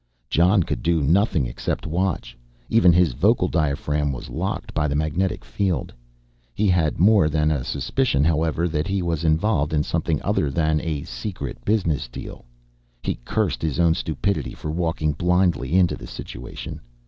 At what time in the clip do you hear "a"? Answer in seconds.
7.51-7.63, 10.81-11.03